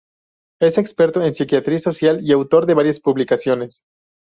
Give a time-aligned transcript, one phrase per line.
[0.59, 3.83] Es experto en psiquiatría social y autor de varias publicaciones.